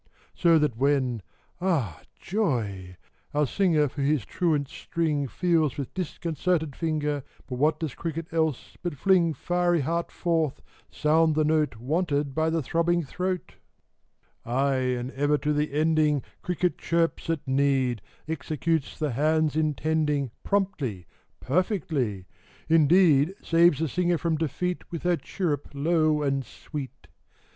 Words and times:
So 0.33 0.57
that 0.57 0.75
when 0.77 1.21
(Ah, 1.61 2.01
joy!) 2.19 2.97
our 3.35 3.45
singer 3.45 3.87
For 3.87 4.01
his 4.01 4.25
truant 4.25 4.67
string 4.67 5.27
Feels 5.27 5.77
with 5.77 5.93
disconcerted 5.93 6.75
finger, 6.75 7.23
What 7.49 7.79
does 7.79 7.93
cricket 7.93 8.25
else 8.33 8.77
but 8.81 8.95
fling 8.97 9.35
Fiery 9.35 9.81
heart 9.81 10.11
forth, 10.11 10.63
sound 10.89 11.35
the 11.35 11.43
note 11.43 11.75
Wanted 11.75 12.33
by 12.33 12.49
the 12.49 12.63
throbbing 12.63 13.03
throat? 13.03 13.53
72 13.53 13.53
THE 13.53 13.59
BOYS' 13.59 14.43
BROWNING. 14.43 14.57
Ay, 14.59 14.99
and 14.99 15.11
ever 15.11 15.37
to 15.37 15.53
the 15.53 15.71
ending, 15.71 16.23
Cricket 16.41 16.79
chirps 16.79 17.29
at 17.29 17.47
need, 17.47 18.01
Executes 18.27 18.97
the 18.97 19.11
hand's 19.11 19.55
intending, 19.55 20.31
Promptly, 20.43 21.05
perfectly,— 21.39 22.25
indeed 22.67 23.35
Saves 23.43 23.77
the 23.77 23.87
singer 23.87 24.17
from 24.17 24.35
defeat 24.35 24.91
With 24.91 25.03
her 25.03 25.17
chirrup 25.17 25.69
low 25.75 26.23
and 26.23 26.43
sweet. 26.43 27.05